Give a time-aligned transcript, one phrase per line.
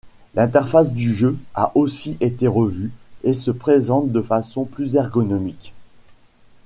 [0.33, 2.91] L'interface du jeu a aussi été revue
[3.23, 5.73] et se présente de façon plus ergonomique.